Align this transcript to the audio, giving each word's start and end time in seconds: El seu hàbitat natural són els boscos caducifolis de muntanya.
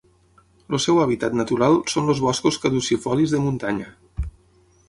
El 0.77 0.79
seu 0.85 1.01
hàbitat 1.03 1.35
natural 1.41 1.77
són 1.95 2.09
els 2.15 2.23
boscos 2.29 2.57
caducifolis 2.65 3.37
de 3.37 3.43
muntanya. 3.47 3.93